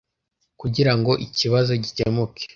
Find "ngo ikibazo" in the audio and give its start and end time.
0.97-1.71